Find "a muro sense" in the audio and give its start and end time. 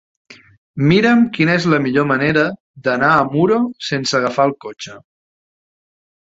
3.19-4.19